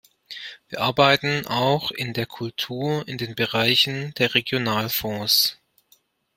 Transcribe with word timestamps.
Wir 0.69 0.81
arbeiten 0.81 1.45
auch 1.45 1.91
in 1.91 2.13
der 2.13 2.25
Kultur 2.25 3.07
in 3.07 3.19
den 3.19 3.35
Bereichen 3.35 4.15
der 4.15 4.33
Regionalfonds. 4.33 5.59